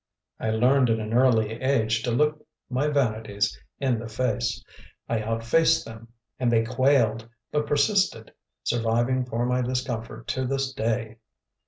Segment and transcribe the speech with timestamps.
[0.39, 4.63] I learned at an early age to look my vanities in the face;
[5.07, 6.07] I outfaced them
[6.39, 8.33] and they quailed, but persisted,
[8.63, 11.17] surviving for my discomfort to this day.